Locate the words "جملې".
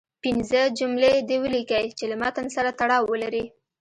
0.77-1.13